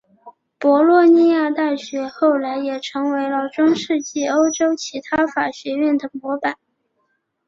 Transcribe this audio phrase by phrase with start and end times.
[0.57, 6.57] 博洛尼亚大学后来也成为了中世纪欧洲其他法学院的模板。